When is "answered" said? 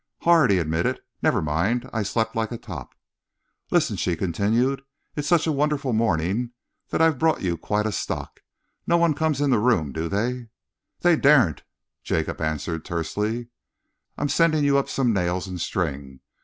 12.41-12.83